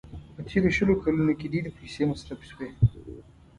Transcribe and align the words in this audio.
په 0.35 0.41
تېرو 0.47 0.69
شلو 0.77 0.93
کلونو 1.03 1.33
کې 1.39 1.51
ډېرې 1.53 1.71
پيسې 1.77 2.01
مصرف 2.11 2.39
شوې. 2.49 2.69